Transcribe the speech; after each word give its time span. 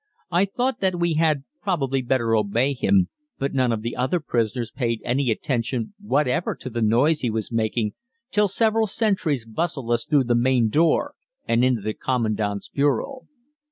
I 0.31 0.45
thought 0.45 0.79
that 0.79 0.99
we 0.99 1.13
had 1.13 1.43
probably 1.61 2.01
better 2.01 2.35
obey 2.35 2.73
him, 2.73 3.09
but 3.37 3.53
none 3.53 3.71
of 3.71 3.83
the 3.83 3.95
other 3.95 4.19
prisoners 4.19 4.71
paid 4.71 4.99
any 5.05 5.29
attention 5.29 5.93
whatever 5.99 6.55
to 6.55 6.71
the 6.71 6.81
noise 6.81 7.19
he 7.19 7.29
was 7.29 7.51
making 7.51 7.93
till 8.31 8.47
several 8.47 8.87
sentries 8.87 9.45
bustled 9.45 9.91
us 9.91 10.07
through 10.07 10.23
the 10.23 10.33
main 10.33 10.69
door 10.69 11.13
and 11.47 11.63
into 11.63 11.81
the 11.81 11.93
Commandant's 11.93 12.67
bureau. 12.67 13.27